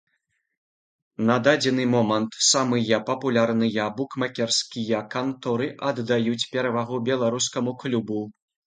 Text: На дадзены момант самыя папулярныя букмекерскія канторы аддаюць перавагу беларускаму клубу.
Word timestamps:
На 1.29 1.35
дадзены 1.47 1.85
момант 1.95 2.31
самыя 2.53 3.01
папулярныя 3.11 3.85
букмекерскія 4.01 5.05
канторы 5.15 5.67
аддаюць 5.93 6.49
перавагу 6.57 7.05
беларускаму 7.13 7.81
клубу. 7.85 8.21